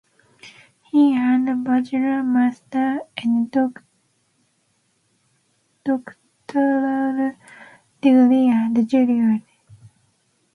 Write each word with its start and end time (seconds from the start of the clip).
He 0.85 1.15
earned 1.15 1.63
Bachelors, 1.63 2.25
Masters, 2.25 3.01
and 3.17 3.51
Doctoral 5.83 7.33
degrees 8.01 8.51
at 8.51 8.73
Juilliard. 8.87 9.43